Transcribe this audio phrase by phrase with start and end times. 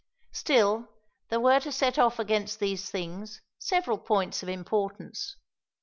[0.31, 0.87] Still
[1.29, 5.35] there were to set off against these things several points of importance.